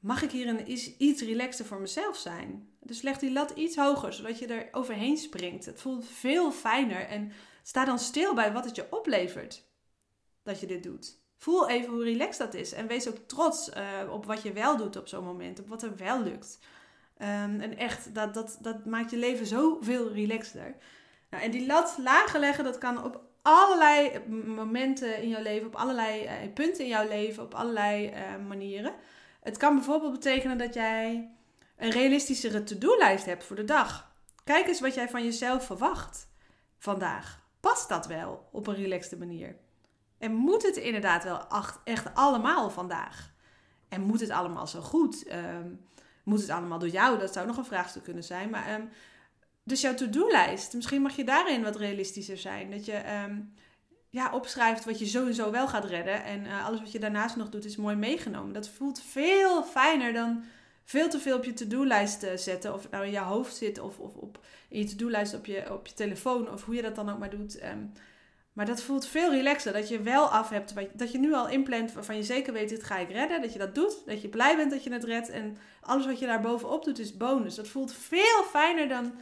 Mag 0.00 0.22
ik 0.22 0.30
hier 0.30 0.66
iets, 0.66 0.96
iets 0.96 1.22
relaxter 1.22 1.64
voor 1.64 1.80
mezelf 1.80 2.16
zijn? 2.16 2.68
Dus 2.80 3.02
leg 3.02 3.18
die 3.18 3.32
lat 3.32 3.50
iets 3.50 3.76
hoger, 3.76 4.12
zodat 4.12 4.38
je 4.38 4.46
er 4.46 4.68
overheen 4.72 5.16
springt. 5.16 5.66
Het 5.66 5.80
voelt 5.80 6.06
veel 6.08 6.52
fijner 6.52 7.06
en 7.06 7.32
sta 7.62 7.84
dan 7.84 7.98
stil 7.98 8.34
bij 8.34 8.52
wat 8.52 8.64
het 8.64 8.76
je 8.76 8.86
oplevert 8.90 9.64
dat 10.42 10.60
je 10.60 10.66
dit 10.66 10.82
doet. 10.82 11.19
Voel 11.40 11.68
even 11.68 11.92
hoe 11.92 12.04
relaxed 12.04 12.38
dat 12.38 12.54
is. 12.54 12.72
En 12.72 12.86
wees 12.86 13.08
ook 13.08 13.16
trots 13.26 13.68
uh, 13.68 14.12
op 14.12 14.26
wat 14.26 14.42
je 14.42 14.52
wel 14.52 14.76
doet 14.76 14.96
op 14.96 15.08
zo'n 15.08 15.24
moment. 15.24 15.60
Op 15.60 15.68
wat 15.68 15.82
er 15.82 15.96
wel 15.96 16.22
lukt. 16.22 16.58
Um, 17.18 17.60
en 17.60 17.76
echt, 17.76 18.14
dat, 18.14 18.34
dat, 18.34 18.58
dat 18.60 18.84
maakt 18.84 19.10
je 19.10 19.16
leven 19.16 19.46
zoveel 19.46 20.12
relaxter. 20.12 20.74
Nou, 21.30 21.44
en 21.44 21.50
die 21.50 21.66
lat 21.66 21.96
lager 21.98 22.40
leggen, 22.40 22.64
dat 22.64 22.78
kan 22.78 23.04
op 23.04 23.22
allerlei 23.42 24.18
momenten 24.46 25.22
in 25.22 25.28
jouw 25.28 25.42
leven, 25.42 25.66
op 25.66 25.74
allerlei 25.74 26.24
uh, 26.24 26.52
punten 26.54 26.84
in 26.84 26.90
jouw 26.90 27.08
leven, 27.08 27.42
op 27.42 27.54
allerlei 27.54 28.06
uh, 28.06 28.46
manieren. 28.48 28.94
Het 29.42 29.56
kan 29.56 29.74
bijvoorbeeld 29.74 30.12
betekenen 30.12 30.58
dat 30.58 30.74
jij 30.74 31.30
een 31.76 31.90
realistischere 31.90 32.62
to-do-lijst 32.62 33.24
hebt 33.24 33.44
voor 33.44 33.56
de 33.56 33.64
dag. 33.64 34.12
Kijk 34.44 34.66
eens 34.66 34.80
wat 34.80 34.94
jij 34.94 35.08
van 35.08 35.24
jezelf 35.24 35.66
verwacht 35.66 36.28
vandaag. 36.78 37.42
Past 37.60 37.88
dat 37.88 38.06
wel 38.06 38.48
op 38.52 38.66
een 38.66 38.74
relaxte 38.74 39.16
manier? 39.16 39.56
En 40.20 40.34
moet 40.34 40.62
het 40.62 40.76
inderdaad 40.76 41.24
wel 41.24 41.46
echt 41.84 42.14
allemaal 42.14 42.70
vandaag? 42.70 43.32
En 43.88 44.00
moet 44.00 44.20
het 44.20 44.30
allemaal 44.30 44.66
zo 44.66 44.80
goed? 44.80 45.32
Um, 45.32 45.80
moet 46.24 46.40
het 46.40 46.50
allemaal 46.50 46.78
door 46.78 46.88
jou? 46.88 47.18
Dat 47.18 47.32
zou 47.32 47.46
nog 47.46 47.56
een 47.56 47.64
vraagstuk 47.64 48.02
kunnen 48.02 48.24
zijn. 48.24 48.50
Maar 48.50 48.74
um, 48.74 48.88
dus 49.62 49.80
jouw 49.80 49.94
to-do-lijst, 49.94 50.74
misschien 50.74 51.02
mag 51.02 51.16
je 51.16 51.24
daarin 51.24 51.62
wat 51.62 51.76
realistischer 51.76 52.38
zijn. 52.38 52.70
Dat 52.70 52.84
je 52.84 53.24
um, 53.28 53.54
ja, 54.08 54.32
opschrijft 54.32 54.84
wat 54.84 54.98
je 54.98 55.06
sowieso 55.06 55.50
wel 55.50 55.68
gaat 55.68 55.84
redden. 55.84 56.24
En 56.24 56.44
uh, 56.44 56.66
alles 56.66 56.80
wat 56.80 56.92
je 56.92 56.98
daarnaast 56.98 57.36
nog 57.36 57.48
doet 57.48 57.64
is 57.64 57.76
mooi 57.76 57.96
meegenomen. 57.96 58.52
Dat 58.52 58.68
voelt 58.68 59.02
veel 59.02 59.64
fijner 59.64 60.12
dan 60.12 60.44
veel 60.84 61.08
te 61.08 61.18
veel 61.18 61.36
op 61.36 61.44
je 61.44 61.52
to-do-lijst 61.52 62.22
uh, 62.22 62.30
zetten. 62.36 62.74
Of 62.74 62.90
nou 62.90 63.04
in 63.04 63.10
je 63.10 63.18
hoofd 63.18 63.56
zit 63.56 63.78
of, 63.78 63.98
of 63.98 64.14
op, 64.14 64.44
in 64.68 64.78
je 64.78 64.84
to-do-lijst 64.84 65.34
op 65.34 65.46
je, 65.46 65.72
op 65.72 65.86
je 65.86 65.94
telefoon. 65.94 66.50
Of 66.50 66.64
hoe 66.64 66.74
je 66.74 66.82
dat 66.82 66.94
dan 66.94 67.10
ook 67.10 67.18
maar 67.18 67.30
doet. 67.30 67.64
Um, 67.64 67.92
maar 68.60 68.68
dat 68.68 68.82
voelt 68.82 69.06
veel 69.06 69.30
relaxer. 69.30 69.72
Dat 69.72 69.88
je 69.88 70.02
wel 70.02 70.28
af 70.28 70.48
hebt. 70.48 70.74
Dat 70.92 71.12
je 71.12 71.18
nu 71.18 71.34
al 71.34 71.48
inplant 71.48 71.92
waarvan 71.92 72.16
je 72.16 72.22
zeker 72.22 72.52
weet: 72.52 72.68
dit 72.68 72.84
ga 72.84 72.98
ik 72.98 73.10
redden. 73.10 73.42
Dat 73.42 73.52
je 73.52 73.58
dat 73.58 73.74
doet. 73.74 74.02
Dat 74.06 74.22
je 74.22 74.28
blij 74.28 74.56
bent 74.56 74.70
dat 74.70 74.84
je 74.84 74.92
het 74.92 75.04
redt. 75.04 75.28
En 75.28 75.56
alles 75.80 76.06
wat 76.06 76.18
je 76.18 76.26
daar 76.26 76.40
bovenop 76.40 76.84
doet 76.84 76.98
is 76.98 77.16
bonus. 77.16 77.54
Dat 77.54 77.68
voelt 77.68 77.92
veel 77.92 78.42
fijner 78.50 78.88
dan 78.88 79.12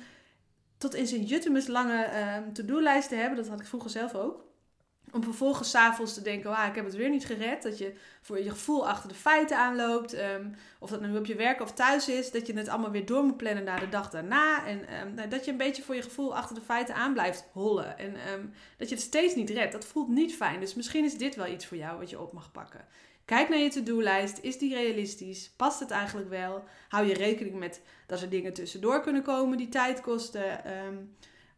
tot 0.79 0.95
in 0.95 1.07
zijn 1.07 1.23
juttemus 1.23 1.67
lange 1.67 2.07
um, 2.37 2.53
to-do-lijst 2.53 3.09
te 3.09 3.15
hebben. 3.15 3.37
Dat 3.37 3.49
had 3.49 3.61
ik 3.61 3.67
vroeger 3.67 3.91
zelf 3.91 4.15
ook. 4.15 4.45
Om 5.13 5.23
vervolgens 5.23 5.71
s'avonds 5.71 6.15
te 6.15 6.23
denken, 6.23 6.57
ah, 6.57 6.69
ik 6.69 6.75
heb 6.75 6.85
het 6.85 6.95
weer 6.95 7.11
niet 7.11 7.27
gered. 7.27 7.63
Dat 7.63 7.79
je 7.79 7.95
voor 8.21 8.39
je 8.43 8.51
gevoel 8.51 8.89
achter 8.89 9.09
de 9.09 9.15
feiten 9.15 9.57
aanloopt. 9.57 10.19
Um, 10.19 10.55
of 10.79 10.91
dat 10.91 11.01
nu 11.01 11.17
op 11.17 11.27
je 11.27 11.35
werk 11.35 11.61
of 11.61 11.73
thuis 11.73 12.09
is. 12.09 12.31
Dat 12.31 12.47
je 12.47 12.57
het 12.57 12.69
allemaal 12.69 12.91
weer 12.91 13.07
door 13.07 13.25
moet 13.25 13.37
plannen 13.37 13.65
naar 13.65 13.81
de 13.81 13.89
dag 13.89 14.11
daarna. 14.11 14.67
En 14.67 14.79
um, 15.01 15.29
dat 15.29 15.45
je 15.45 15.51
een 15.51 15.57
beetje 15.57 15.83
voor 15.83 15.95
je 15.95 16.03
gevoel 16.03 16.37
achter 16.37 16.55
de 16.55 16.61
feiten 16.61 16.95
aan 16.95 17.13
blijft 17.13 17.49
hollen. 17.53 17.99
En 17.99 18.17
dat 18.77 18.89
je 18.89 18.95
het 18.95 19.05
steeds 19.05 19.35
niet 19.35 19.51
redt. 19.51 19.73
Dat 19.73 19.85
voelt 19.85 20.09
niet 20.09 20.35
fijn. 20.35 20.61
Dus 20.61 20.75
misschien 20.75 21.05
is 21.05 21.19
dit 21.19 21.35
wel 21.35 21.47
iets 21.47 21.67
voor 21.67 21.77
jou 21.77 21.99
wat 21.99 22.11
je 22.11 22.21
op 22.21 22.33
mag 22.33 22.53
pakken. 22.53 22.85
Kijk 23.25 23.49
naar 23.49 23.59
je 23.59 23.69
to-do-lijst. 23.69 24.39
Is 24.43 24.59
die 24.59 24.75
realistisch? 24.75 25.51
Past 25.57 25.81
het 25.81 25.91
eigenlijk 25.91 26.29
wel? 26.29 26.65
Hou 26.89 27.07
je 27.07 27.15
rekening 27.15 27.59
met 27.59 27.83
dat 28.07 28.23
er 28.23 28.29
dingen 28.29 28.53
tussendoor 28.53 29.01
kunnen 29.01 29.23
komen 29.23 29.59
die 29.59 29.69
tijd 29.69 30.01
kosten? 30.01 30.61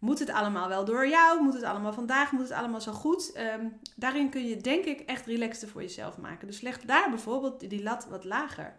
Moet 0.01 0.19
het 0.19 0.31
allemaal 0.31 0.69
wel 0.69 0.85
door 0.85 1.09
jou? 1.09 1.43
Moet 1.43 1.55
het 1.55 1.63
allemaal 1.63 1.93
vandaag? 1.93 2.33
Moet 2.33 2.43
het 2.43 2.53
allemaal 2.53 2.81
zo 2.81 2.93
goed? 2.93 3.39
Um, 3.39 3.79
daarin 3.97 4.31
kun 4.31 4.47
je 4.47 4.57
denk 4.57 4.85
ik 4.85 5.01
echt 5.01 5.27
relaxter 5.27 5.69
voor 5.69 5.83
jezelf 5.83 6.19
maken. 6.19 6.47
Dus 6.47 6.61
leg 6.61 6.81
daar 6.81 7.11
bijvoorbeeld 7.11 7.71
die 7.71 7.83
lat 7.83 8.07
wat 8.09 8.25
lager. 8.25 8.75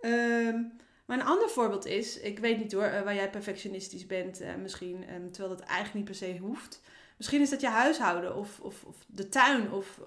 Um, 0.00 0.72
maar 1.06 1.18
een 1.18 1.26
ander 1.26 1.48
voorbeeld 1.48 1.86
is, 1.86 2.20
ik 2.20 2.38
weet 2.38 2.58
niet 2.58 2.72
hoor, 2.72 2.84
uh, 2.84 3.00
waar 3.02 3.14
jij 3.14 3.30
perfectionistisch 3.30 4.06
bent 4.06 4.40
uh, 4.40 4.54
misschien, 4.54 5.04
terwijl 5.32 5.56
dat 5.56 5.66
eigenlijk 5.66 5.94
niet 5.94 6.04
per 6.04 6.14
se 6.14 6.38
hoeft. 6.40 6.80
Misschien 7.16 7.40
is 7.40 7.50
dat 7.50 7.60
je 7.60 7.68
huishouden 7.68 8.36
of, 8.36 8.60
of, 8.60 8.84
of 8.84 8.96
de 9.06 9.28
tuin 9.28 9.72
of 9.72 10.00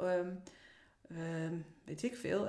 weet 1.85 2.03
ik 2.03 2.15
veel. 2.15 2.47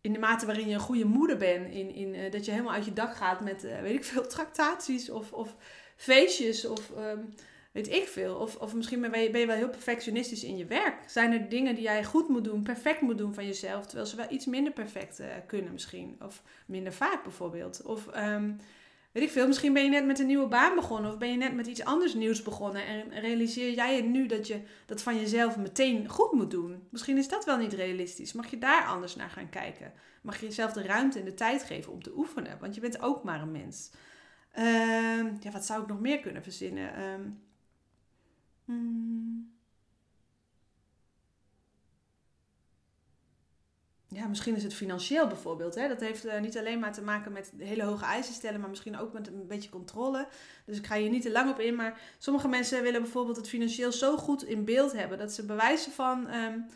In 0.00 0.12
de 0.12 0.18
mate 0.18 0.46
waarin 0.46 0.68
je 0.68 0.74
een 0.74 0.80
goede 0.80 1.04
moeder 1.04 1.36
bent. 1.36 1.74
In, 1.74 1.94
in, 1.94 2.14
uh, 2.14 2.30
dat 2.30 2.44
je 2.44 2.50
helemaal 2.50 2.72
uit 2.72 2.84
je 2.84 2.92
dak 2.92 3.16
gaat 3.16 3.40
met, 3.40 3.62
weet 3.62 3.94
ik 3.94 4.04
veel, 4.04 4.26
tractaties 4.36 5.10
of, 5.10 5.32
of 5.32 5.56
feestjes 5.96 6.64
of 6.64 6.90
um, 6.98 7.34
weet 7.74 7.92
ik 7.92 8.08
veel. 8.08 8.34
Of, 8.34 8.56
of 8.56 8.74
misschien 8.74 9.00
ben 9.00 9.20
je, 9.20 9.30
ben 9.30 9.40
je 9.40 9.46
wel 9.46 9.56
heel 9.56 9.68
perfectionistisch 9.68 10.44
in 10.44 10.56
je 10.56 10.64
werk. 10.64 10.94
Zijn 11.06 11.32
er 11.32 11.48
dingen 11.48 11.74
die 11.74 11.84
jij 11.84 12.04
goed 12.04 12.28
moet 12.28 12.44
doen, 12.44 12.62
perfect 12.62 13.00
moet 13.00 13.18
doen 13.18 13.34
van 13.34 13.46
jezelf, 13.46 13.86
terwijl 13.86 14.08
ze 14.08 14.16
wel 14.16 14.30
iets 14.30 14.46
minder 14.46 14.72
perfect 14.72 15.20
uh, 15.20 15.26
kunnen 15.46 15.72
misschien. 15.72 16.16
Of 16.22 16.42
minder 16.66 16.92
vaak 16.92 17.22
bijvoorbeeld. 17.22 17.82
Of 17.82 18.06
um, 18.16 18.60
weet 19.12 19.22
ik 19.22 19.30
veel, 19.30 19.46
misschien 19.46 19.72
ben 19.72 19.84
je 19.84 19.90
net 19.90 20.06
met 20.06 20.18
een 20.18 20.26
nieuwe 20.26 20.46
baan 20.46 20.74
begonnen 20.74 21.10
of 21.10 21.18
ben 21.18 21.30
je 21.30 21.36
net 21.36 21.54
met 21.54 21.66
iets 21.66 21.84
anders 21.84 22.14
nieuws 22.14 22.42
begonnen 22.42 22.86
en 22.86 23.20
realiseer 23.20 23.74
jij 23.74 23.96
je 23.96 24.02
nu 24.02 24.26
dat 24.26 24.46
je 24.46 24.60
dat 24.86 25.02
van 25.02 25.20
jezelf 25.20 25.56
meteen 25.56 26.08
goed 26.08 26.32
moet 26.32 26.50
doen. 26.50 26.86
Misschien 26.90 27.18
is 27.18 27.28
dat 27.28 27.44
wel 27.44 27.56
niet 27.56 27.72
realistisch. 27.72 28.32
Mag 28.32 28.50
je 28.50 28.58
daar 28.58 28.84
anders 28.84 29.16
naar 29.16 29.30
gaan 29.30 29.50
kijken? 29.50 29.92
Mag 30.22 30.40
je 30.40 30.46
jezelf 30.46 30.72
de 30.72 30.82
ruimte 30.82 31.18
en 31.18 31.24
de 31.24 31.34
tijd 31.34 31.62
geven 31.62 31.92
om 31.92 32.02
te 32.02 32.12
oefenen? 32.16 32.58
Want 32.60 32.74
je 32.74 32.80
bent 32.80 33.02
ook 33.02 33.24
maar 33.24 33.40
een 33.40 33.52
mens. 33.52 33.90
Ehm, 34.54 35.34
ja, 35.40 35.50
wat 35.50 35.64
zou 35.64 35.82
ik 35.82 35.88
nog 35.88 36.00
meer 36.00 36.20
kunnen 36.20 36.42
verzinnen? 36.42 36.94
Ehm, 36.94 37.22
hmm. 38.64 39.52
ja, 44.08 44.26
misschien 44.26 44.56
is 44.56 44.62
het 44.62 44.74
financieel 44.74 45.26
bijvoorbeeld. 45.26 45.74
Hè? 45.74 45.88
Dat 45.88 46.00
heeft 46.00 46.26
uh, 46.26 46.40
niet 46.40 46.58
alleen 46.58 46.78
maar 46.78 46.92
te 46.92 47.02
maken 47.02 47.32
met 47.32 47.52
hele 47.58 47.82
hoge 47.82 48.04
eisen 48.04 48.34
stellen, 48.34 48.60
maar 48.60 48.68
misschien 48.68 48.98
ook 48.98 49.12
met 49.12 49.26
een 49.26 49.46
beetje 49.46 49.70
controle. 49.70 50.28
Dus 50.66 50.78
ik 50.78 50.86
ga 50.86 50.96
hier 50.96 51.10
niet 51.10 51.22
te 51.22 51.30
lang 51.30 51.50
op 51.50 51.60
in. 51.60 51.74
Maar 51.74 52.00
sommige 52.18 52.48
mensen 52.48 52.82
willen 52.82 53.02
bijvoorbeeld 53.02 53.36
het 53.36 53.48
financieel 53.48 53.92
zo 53.92 54.16
goed 54.16 54.44
in 54.44 54.64
beeld 54.64 54.92
hebben 54.92 55.18
dat 55.18 55.32
ze 55.32 55.44
bewijzen 55.44 55.92
van. 55.92 56.34
Um, 56.34 56.66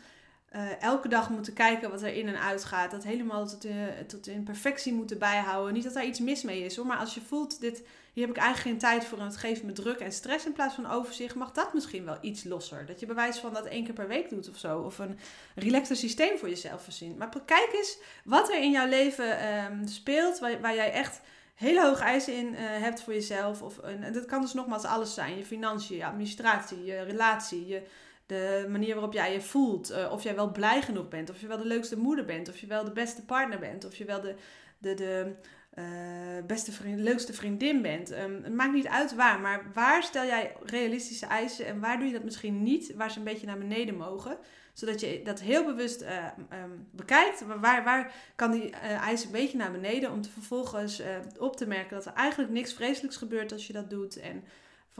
uh, 0.55 0.83
elke 0.83 1.07
dag 1.07 1.29
moeten 1.29 1.53
kijken 1.53 1.89
wat 1.89 2.01
er 2.01 2.13
in 2.13 2.27
en 2.27 2.39
uit 2.39 2.63
gaat. 2.63 2.91
Dat 2.91 3.03
helemaal 3.03 3.47
tot, 3.47 3.65
uh, 3.65 3.71
tot 4.07 4.27
in 4.27 4.43
perfectie 4.43 4.93
moeten 4.93 5.17
bijhouden. 5.17 5.73
Niet 5.73 5.83
dat 5.83 5.93
daar 5.93 6.05
iets 6.05 6.19
mis 6.19 6.43
mee 6.43 6.63
is 6.63 6.75
hoor. 6.75 6.85
Maar 6.85 6.97
als 6.97 7.13
je 7.13 7.21
voelt, 7.21 7.61
dit, 7.61 7.83
hier 8.13 8.27
heb 8.27 8.35
ik 8.35 8.41
eigenlijk 8.41 8.69
geen 8.69 8.89
tijd 8.89 9.05
voor 9.05 9.17
en 9.17 9.25
het 9.25 9.37
geeft 9.37 9.63
me 9.63 9.71
druk 9.71 9.99
en 9.99 10.11
stress 10.11 10.45
in 10.45 10.53
plaats 10.53 10.75
van 10.75 10.91
overzicht, 10.91 11.35
mag 11.35 11.51
dat 11.51 11.73
misschien 11.73 12.05
wel 12.05 12.17
iets 12.21 12.43
losser. 12.43 12.85
Dat 12.85 12.99
je 12.99 13.05
bewijs 13.05 13.37
van 13.37 13.53
dat 13.53 13.65
één 13.65 13.83
keer 13.83 13.93
per 13.93 14.07
week 14.07 14.29
doet 14.29 14.49
of 14.49 14.57
zo. 14.57 14.79
Of 14.79 14.99
een 14.99 15.19
relaxter 15.55 15.95
systeem 15.95 16.37
voor 16.37 16.49
jezelf 16.49 16.83
verzint. 16.83 17.17
Maar 17.17 17.29
kijk 17.45 17.69
eens 17.73 17.97
wat 18.23 18.49
er 18.49 18.61
in 18.61 18.71
jouw 18.71 18.87
leven 18.87 19.47
um, 19.47 19.87
speelt 19.87 20.39
waar, 20.39 20.61
waar 20.61 20.75
jij 20.75 20.91
echt 20.91 21.21
hele 21.55 21.81
hoge 21.81 22.03
eisen 22.03 22.35
in 22.35 22.47
uh, 22.53 22.59
hebt 22.59 23.01
voor 23.01 23.13
jezelf. 23.13 23.61
Of, 23.61 23.79
en 23.79 24.13
dat 24.13 24.25
kan 24.25 24.41
dus 24.41 24.53
nogmaals 24.53 24.83
alles 24.83 25.13
zijn. 25.13 25.37
Je 25.37 25.45
financiën, 25.45 25.97
je 25.97 26.05
administratie, 26.05 26.83
je 26.83 27.01
relatie, 27.01 27.67
je 27.67 27.81
de 28.29 28.65
manier 28.69 28.93
waarop 28.93 29.13
jij 29.13 29.33
je 29.33 29.41
voelt. 29.41 29.91
Uh, 29.91 30.11
of 30.11 30.23
jij 30.23 30.35
wel 30.35 30.51
blij 30.51 30.81
genoeg 30.81 31.07
bent. 31.07 31.29
Of 31.29 31.41
je 31.41 31.47
wel 31.47 31.57
de 31.57 31.65
leukste 31.65 31.97
moeder 31.97 32.25
bent. 32.25 32.49
Of 32.49 32.57
je 32.57 32.67
wel 32.67 32.83
de 32.83 32.91
beste 32.91 33.25
partner 33.25 33.59
bent. 33.59 33.85
Of 33.85 33.95
je 33.95 34.05
wel 34.05 34.21
de, 34.21 34.35
de, 34.77 34.93
de 34.93 35.33
uh, 35.75 36.45
beste 36.47 36.71
vriend, 36.71 36.99
leukste 36.99 37.33
vriendin 37.33 37.81
bent. 37.81 38.11
Um, 38.11 38.43
het 38.43 38.53
maakt 38.53 38.73
niet 38.73 38.87
uit 38.87 39.15
waar. 39.15 39.39
Maar 39.39 39.65
waar 39.73 40.03
stel 40.03 40.25
jij 40.25 40.55
realistische 40.63 41.25
eisen. 41.25 41.65
En 41.65 41.79
waar 41.79 41.97
doe 41.97 42.07
je 42.07 42.13
dat 42.13 42.23
misschien 42.23 42.63
niet. 42.63 42.93
Waar 42.95 43.11
ze 43.11 43.17
een 43.17 43.23
beetje 43.23 43.47
naar 43.47 43.57
beneden 43.57 43.95
mogen. 43.95 44.37
Zodat 44.73 44.99
je 44.99 45.21
dat 45.23 45.39
heel 45.39 45.65
bewust 45.65 46.01
uh, 46.01 46.25
um, 46.63 46.87
bekijkt. 46.91 47.45
Waar, 47.45 47.83
waar 47.83 48.13
kan 48.35 48.51
die 48.51 48.69
eisen 48.69 49.27
een 49.27 49.39
beetje 49.39 49.57
naar 49.57 49.71
beneden. 49.71 50.11
Om 50.11 50.21
te 50.21 50.29
vervolgens 50.29 51.01
op 51.37 51.55
te 51.55 51.67
merken 51.67 51.95
dat 51.95 52.05
er 52.05 52.13
eigenlijk 52.13 52.51
niks 52.51 52.73
vreselijks 52.73 53.17
gebeurt 53.17 53.51
als 53.51 53.67
je 53.67 53.73
dat 53.73 53.89
doet. 53.89 54.19
En 54.19 54.43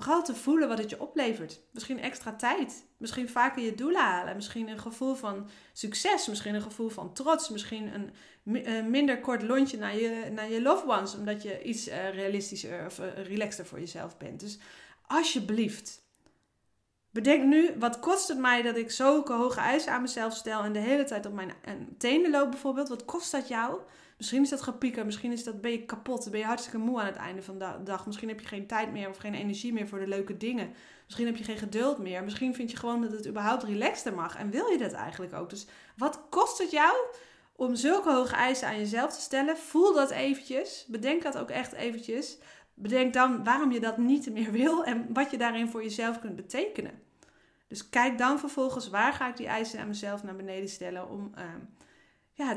Vooral 0.04 0.24
te 0.24 0.36
voelen 0.36 0.68
wat 0.68 0.78
het 0.78 0.90
je 0.90 1.02
oplevert. 1.02 1.60
Misschien 1.72 2.00
extra 2.00 2.36
tijd. 2.36 2.86
Misschien 2.98 3.30
vaker 3.30 3.64
je 3.64 3.76
doelen 3.76 4.02
halen. 4.02 4.36
Misschien 4.36 4.68
een 4.68 4.80
gevoel 4.80 5.16
van 5.16 5.50
succes. 5.74 6.28
Misschien 6.28 6.56
een 6.56 6.62
gevoel 6.62 6.90
van 6.90 7.14
trots. 7.14 7.50
Misschien 7.50 7.94
een, 7.94 8.90
minder 8.90 9.20
kort 9.20 9.42
lontje 9.42 9.78
naar 9.78 9.96
je, 9.96 10.30
naar 10.32 10.50
je 10.50 10.62
loved 10.62 10.90
ones. 10.90 11.16
Omdat 11.16 11.42
je 11.44 11.64
iets 11.64 11.88
uh, 11.88 12.14
realistischer 12.14 12.86
of 12.86 13.00
uh, 13.00 13.06
relaxter 13.26 13.66
voor 13.66 13.80
jezelf 13.80 14.18
bent. 14.18 14.40
Dus 14.40 14.60
alsjeblieft. 15.08 16.08
Bedenk 17.12 17.44
nu, 17.44 17.76
wat 17.80 18.00
kost 18.00 18.28
het 18.28 18.38
mij 18.38 18.62
dat 18.62 18.76
ik 18.76 18.92
zulke 18.92 19.34
hoge 19.34 19.60
eisen 19.60 19.92
aan 19.92 20.02
mezelf 20.02 20.34
stel 20.34 20.64
en 20.64 20.74
de 20.74 20.80
hele 20.80 21.04
tijd 21.04 21.26
op 21.26 21.34
mijn 21.34 21.54
tenen 21.98 22.32
loop 22.32 22.52
bijvoorbeeld? 22.52 22.90
Wat 22.90 23.06
kost 23.06 23.32
dat 23.32 23.48
jou? 23.48 23.80
Misschien 24.20 24.42
is 24.42 24.50
dat 24.50 24.62
gepieker, 24.62 25.06
misschien 25.06 25.32
is 25.32 25.44
dat, 25.44 25.62
ben 25.62 25.72
je 25.72 25.86
kapot, 25.86 26.32
ben 26.32 26.40
je 26.40 26.46
hartstikke 26.46 26.78
moe 26.78 27.00
aan 27.00 27.06
het 27.06 27.16
einde 27.16 27.42
van 27.42 27.60
de 27.60 27.76
dag. 27.84 28.06
Misschien 28.06 28.28
heb 28.28 28.40
je 28.40 28.48
geen 28.48 28.68
tijd 28.68 28.92
meer 28.92 29.10
of 29.10 29.18
geen 29.18 29.34
energie 29.34 29.74
meer 29.74 29.88
voor 29.88 30.00
de 30.00 30.08
leuke 30.08 30.38
dingen. 30.38 30.74
Misschien 31.06 31.26
heb 31.26 31.36
je 31.36 31.44
geen 31.44 31.58
geduld 31.58 31.98
meer. 31.98 32.24
Misschien 32.24 32.56
vind 32.56 32.72
je 32.72 32.78
gewoon 32.78 33.02
dat 33.02 33.12
het 33.12 33.28
überhaupt 33.28 33.64
relaxter 33.64 34.14
mag 34.14 34.36
en 34.36 34.50
wil 34.50 34.68
je 34.68 34.78
dat 34.78 34.92
eigenlijk 34.92 35.34
ook. 35.34 35.50
Dus 35.50 35.68
wat 35.98 36.22
kost 36.30 36.58
het 36.58 36.72
jou 36.72 36.96
om 37.56 37.76
zulke 37.76 38.12
hoge 38.12 38.36
eisen 38.36 38.68
aan 38.68 38.78
jezelf 38.78 39.14
te 39.14 39.22
stellen? 39.22 39.58
Voel 39.58 39.94
dat 39.94 40.10
eventjes. 40.12 40.86
Bedenk 40.88 41.22
dat 41.22 41.38
ook 41.38 41.50
echt 41.50 41.72
eventjes. 41.72 42.38
Bedenk 42.74 43.14
dan 43.14 43.44
waarom 43.44 43.72
je 43.72 43.80
dat 43.80 43.98
niet 43.98 44.32
meer 44.32 44.52
wil 44.52 44.84
en 44.84 45.08
wat 45.14 45.32
je 45.32 45.38
daarin 45.38 45.70
voor 45.70 45.84
jezelf 45.84 46.20
kunt 46.20 46.36
betekenen. 46.36 47.02
Dus 47.68 47.90
kijk 47.90 48.18
dan 48.18 48.40
vervolgens 48.40 48.90
waar 48.90 49.14
ga 49.14 49.30
ik 49.30 49.38
die 49.38 49.48
eisen 49.48 49.80
aan 49.80 49.88
mezelf 49.88 50.24
naar 50.24 50.36
beneden 50.36 50.70
stellen 50.70 51.10
om... 51.10 51.32
Uh, 51.38 51.44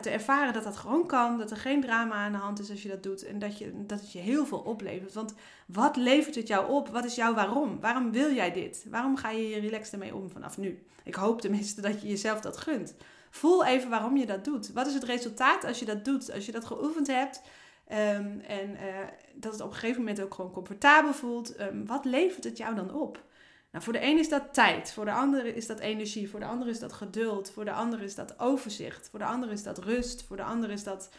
te 0.01 0.11
ervaren 0.11 0.53
dat 0.53 0.65
dat 0.65 0.77
gewoon 0.77 1.07
kan. 1.07 1.39
Dat 1.39 1.51
er 1.51 1.57
geen 1.57 1.81
drama 1.81 2.15
aan 2.15 2.33
de 2.33 2.39
hand 2.39 2.59
is 2.59 2.71
als 2.71 2.83
je 2.83 2.89
dat 2.89 3.03
doet. 3.03 3.25
En 3.25 3.39
dat, 3.39 3.59
je, 3.59 3.73
dat 3.87 4.01
het 4.01 4.13
je 4.13 4.19
heel 4.19 4.47
veel 4.47 4.59
oplevert. 4.59 5.13
Want 5.13 5.35
wat 5.67 5.97
levert 5.97 6.35
het 6.35 6.49
jou 6.49 6.71
op? 6.71 6.89
Wat 6.89 7.05
is 7.05 7.15
jouw 7.15 7.35
waarom? 7.35 7.81
Waarom 7.81 8.13
wil 8.13 8.33
jij 8.35 8.53
dit? 8.53 8.87
Waarom 8.91 9.17
ga 9.17 9.31
je 9.31 9.43
hier 9.43 9.61
relaxed 9.61 9.93
ermee 9.93 10.15
om 10.15 10.31
vanaf 10.31 10.59
nu? 10.59 10.87
Ik 11.05 11.15
hoop 11.15 11.41
tenminste 11.41 11.81
dat 11.81 12.03
je 12.03 12.09
jezelf 12.09 12.41
dat 12.41 12.57
gunt. 12.57 12.95
Voel 13.31 13.65
even 13.65 13.91
waarom 13.91 14.17
je 14.17 14.27
dat 14.27 14.45
doet. 14.45 14.73
Wat 14.73 14.87
is 14.87 14.95
het 14.95 15.05
resultaat 15.05 15.65
als 15.65 15.79
je 15.79 15.85
dat 15.85 16.05
doet? 16.05 16.33
Als 16.33 16.47
je 16.47 16.53
dat 16.53 16.65
geoefend 16.65 17.07
hebt. 17.07 17.43
Um, 17.93 18.41
en 18.41 18.71
uh, 18.71 18.79
dat 19.35 19.53
het 19.53 19.61
op 19.61 19.69
een 19.69 19.75
gegeven 19.75 20.01
moment 20.01 20.21
ook 20.21 20.35
gewoon 20.35 20.53
comfortabel 20.53 21.13
voelt. 21.13 21.61
Um, 21.61 21.87
wat 21.87 22.05
levert 22.05 22.45
het 22.45 22.57
jou 22.57 22.75
dan 22.75 22.95
op? 22.95 23.23
Nou, 23.73 23.85
voor 23.85 23.93
de 23.93 24.03
een 24.03 24.19
is 24.19 24.29
dat 24.29 24.55
tijd, 24.55 24.93
voor 24.93 25.05
de 25.05 25.13
andere 25.13 25.55
is 25.55 25.67
dat 25.67 25.79
energie, 25.79 26.31
voor 26.31 26.41
de 26.41 26.47
ander 26.47 26.69
is 26.69 26.79
dat 26.79 26.93
geduld, 26.93 27.51
voor 27.51 27.65
de 27.65 27.73
ander 27.73 28.03
is 28.03 28.15
dat 28.15 28.39
overzicht, 28.41 29.09
voor 29.09 29.19
de 29.19 29.25
ander 29.25 29.51
is 29.51 29.63
dat 29.63 29.79
rust, 29.79 30.23
voor 30.23 30.37
de 30.37 30.43
ander 30.43 30.71
is 30.71 30.85
dat. 30.85 31.11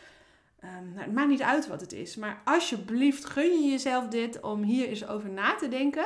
Um, 0.63 0.93
nou, 0.93 1.05
het 1.05 1.13
maakt 1.13 1.29
niet 1.29 1.41
uit 1.41 1.67
wat 1.67 1.81
het 1.81 1.93
is, 1.93 2.15
maar 2.15 2.41
alsjeblieft 2.45 3.25
gun 3.25 3.63
je 3.63 3.69
jezelf 3.69 4.07
dit 4.07 4.39
om 4.39 4.61
hier 4.63 4.87
eens 4.87 5.07
over 5.07 5.29
na 5.29 5.55
te 5.55 5.67
denken 5.67 6.05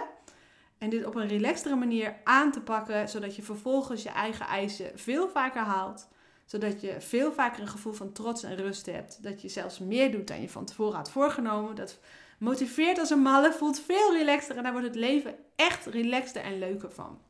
en 0.78 0.90
dit 0.90 1.06
op 1.06 1.16
een 1.16 1.28
relaxtere 1.28 1.76
manier 1.76 2.16
aan 2.24 2.52
te 2.52 2.62
pakken, 2.62 3.10
zodat 3.10 3.36
je 3.36 3.44
vervolgens 3.44 4.04
je 4.04 4.10
eigen 4.10 4.46
eisen 4.46 4.92
veel 4.96 5.30
vaker 5.30 5.62
haalt, 5.62 6.08
zodat 6.46 6.82
je 6.82 7.02
veel 7.02 7.32
vaker 7.32 7.62
een 7.62 7.68
gevoel 7.68 7.94
van 7.94 8.12
trots 8.12 8.44
en 8.44 8.56
rust 8.56 8.86
hebt, 8.86 9.24
dat 9.24 9.42
je 9.42 9.50
zelfs 9.50 9.80
meer 9.80 10.12
doet 10.12 10.28
dan 10.28 10.42
je 10.42 10.50
van 10.50 10.66
tevoren 10.66 10.96
had 10.96 11.12
voorgenomen, 11.12 11.76
dat 11.76 12.00
motiveert 12.38 13.00
als 13.00 13.10
een 13.10 13.22
malle, 13.22 13.54
voelt 13.54 13.80
veel 13.80 14.14
relaxter 14.18 14.58
en 14.58 14.64
daar 14.64 14.72
wordt 14.72 14.88
het 14.88 14.96
leven 14.96 15.36
echt 15.56 15.86
relaxter 15.86 16.42
en 16.42 16.60
leuker 16.60 16.92
van. 16.92 17.22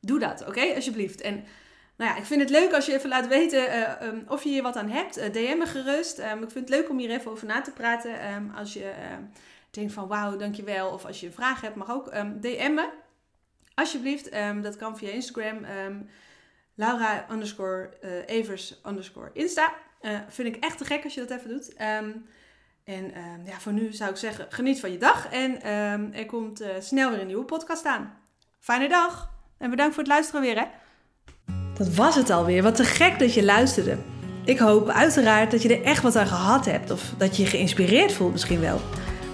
Doe 0.00 0.18
dat, 0.18 0.46
oké? 0.46 0.74
Alsjeblieft. 0.74 1.20
En 1.20 1.44
nou 1.96 2.10
ja, 2.10 2.16
ik 2.16 2.24
vind 2.24 2.40
het 2.40 2.50
leuk 2.50 2.72
als 2.72 2.86
je 2.86 2.94
even 2.94 3.08
laat 3.08 3.28
weten 3.28 3.68
uh, 3.68 4.02
um, 4.02 4.24
of 4.28 4.42
je 4.42 4.48
hier 4.48 4.62
wat 4.62 4.76
aan 4.76 4.90
hebt. 4.90 5.18
Uh, 5.18 5.24
DM 5.32 5.58
me 5.58 5.66
gerust. 5.66 6.18
Um, 6.18 6.42
ik 6.42 6.50
vind 6.50 6.68
het 6.68 6.68
leuk 6.68 6.88
om 6.88 6.98
hier 6.98 7.10
even 7.10 7.30
over 7.30 7.46
na 7.46 7.60
te 7.60 7.72
praten. 7.72 8.34
Um, 8.34 8.50
als 8.50 8.72
je 8.72 8.92
denkt 9.70 9.92
van 9.92 10.08
wauw, 10.08 10.36
dankjewel. 10.36 10.90
Of 10.90 11.04
als 11.04 11.20
je 11.20 11.30
vraag 11.30 11.60
hebt, 11.60 11.74
mag 11.74 11.90
ook 11.90 12.10
DM 12.40 12.74
me. 12.74 12.88
Alsjeblieft. 13.74 14.30
dat 14.62 14.76
kan 14.76 14.98
via 14.98 15.10
Instagram. 15.10 15.66
Laura 16.74 17.26
underscore 17.30 17.90
uh, 18.04 18.10
Evers 18.26 18.80
Insta. 19.32 19.74
vind 20.28 20.56
ik 20.56 20.64
echt 20.64 20.78
te 20.78 20.84
gek 20.84 21.04
als 21.04 21.14
je 21.14 21.26
dat 21.26 21.38
even 21.38 21.48
doet. 21.48 21.76
En 22.86 23.14
ehm, 23.14 23.46
ja, 23.46 23.58
voor 23.58 23.72
nu 23.72 23.92
zou 23.92 24.10
ik 24.10 24.16
zeggen, 24.16 24.46
geniet 24.48 24.80
van 24.80 24.92
je 24.92 24.98
dag. 24.98 25.28
En 25.30 25.62
ehm, 25.62 26.12
er 26.12 26.26
komt 26.26 26.62
uh, 26.62 26.68
snel 26.78 27.10
weer 27.10 27.20
een 27.20 27.26
nieuwe 27.26 27.44
podcast 27.44 27.84
aan. 27.84 28.12
Fijne 28.60 28.88
dag. 28.88 29.30
En 29.58 29.70
bedankt 29.70 29.94
voor 29.94 30.02
het 30.02 30.12
luisteren 30.12 30.40
weer, 30.40 30.56
hè. 30.58 30.64
Dat 31.74 31.94
was 31.94 32.14
het 32.14 32.30
alweer. 32.30 32.62
Wat 32.62 32.74
te 32.74 32.84
gek 32.84 33.18
dat 33.18 33.34
je 33.34 33.44
luisterde. 33.44 33.96
Ik 34.44 34.58
hoop 34.58 34.88
uiteraard 34.88 35.50
dat 35.50 35.62
je 35.62 35.76
er 35.76 35.84
echt 35.84 36.02
wat 36.02 36.16
aan 36.16 36.26
gehad 36.26 36.64
hebt. 36.64 36.90
Of 36.90 37.12
dat 37.18 37.36
je 37.36 37.42
je 37.42 37.48
geïnspireerd 37.48 38.12
voelt 38.12 38.32
misschien 38.32 38.60
wel. 38.60 38.80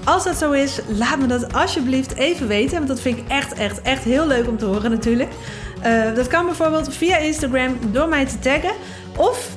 Als 0.05 0.25
dat 0.25 0.37
zo 0.37 0.53
is, 0.53 0.81
laat 0.89 1.19
me 1.19 1.27
dat 1.27 1.53
alsjeblieft 1.53 2.15
even 2.15 2.49
weten. 2.49 2.77
Want 2.77 2.89
dat 2.89 3.01
vind 3.01 3.19
ik 3.19 3.29
echt, 3.29 3.53
echt, 3.53 3.83
echt 3.83 4.05
heel 4.05 4.27
leuk 4.27 4.49
om 4.49 4.59
te 4.59 4.65
horen 4.65 4.91
natuurlijk. 4.91 5.31
Uh, 5.85 6.15
dat 6.15 6.27
kan 6.27 6.47
bijvoorbeeld 6.47 6.95
via 6.95 7.17
Instagram 7.17 7.79
door 7.93 8.09
mij 8.09 8.27
te 8.27 8.39
taggen. 8.39 8.75
Of 9.17 9.57